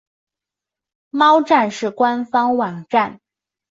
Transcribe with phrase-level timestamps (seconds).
[1.11, 3.21] 猫战士官方网站